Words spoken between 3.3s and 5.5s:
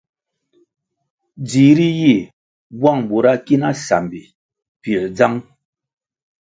ki na sambi pięr dzang.